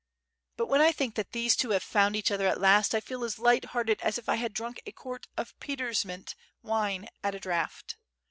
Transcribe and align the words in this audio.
But 0.57 0.65
when 0.65 0.81
I 0.81 0.91
think 0.91 1.13
that 1.13 1.31
these 1.31 1.55
two 1.55 1.69
have 1.69 1.83
found 1.83 2.15
each 2.15 2.31
other 2.31 2.47
at 2.47 2.59
last, 2.59 2.95
I 2.95 3.01
feel 3.01 3.23
as 3.23 3.37
light 3.37 3.65
hearted 3.65 4.01
as 4.01 4.17
if 4.17 4.27
I 4.27 4.37
had 4.37 4.51
drunk 4.51 4.81
a 4.87 4.91
quart 4.91 5.27
of 5.37 5.53
Petertsiment 5.59 6.33
wine 6.63 7.07
at 7.23 7.35
a 7.35 7.39
draught. 7.39 7.97